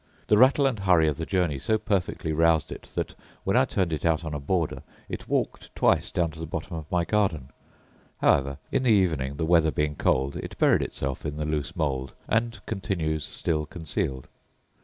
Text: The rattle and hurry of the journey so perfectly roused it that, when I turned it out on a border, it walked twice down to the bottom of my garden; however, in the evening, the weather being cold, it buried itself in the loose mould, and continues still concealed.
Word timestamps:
The 0.29 0.37
rattle 0.39 0.65
and 0.65 0.79
hurry 0.79 1.07
of 1.07 1.17
the 1.17 1.27
journey 1.27 1.59
so 1.59 1.77
perfectly 1.77 2.33
roused 2.33 2.71
it 2.71 2.89
that, 2.95 3.13
when 3.43 3.55
I 3.55 3.65
turned 3.65 3.93
it 3.93 4.03
out 4.03 4.25
on 4.25 4.33
a 4.33 4.39
border, 4.39 4.81
it 5.07 5.27
walked 5.27 5.75
twice 5.75 6.09
down 6.09 6.31
to 6.31 6.39
the 6.39 6.47
bottom 6.47 6.75
of 6.75 6.89
my 6.89 7.05
garden; 7.05 7.51
however, 8.17 8.57
in 8.71 8.81
the 8.81 8.89
evening, 8.89 9.35
the 9.35 9.45
weather 9.45 9.69
being 9.69 9.95
cold, 9.95 10.35
it 10.37 10.57
buried 10.57 10.81
itself 10.81 11.23
in 11.23 11.37
the 11.37 11.45
loose 11.45 11.75
mould, 11.75 12.15
and 12.27 12.65
continues 12.65 13.25
still 13.25 13.67
concealed. 13.67 14.27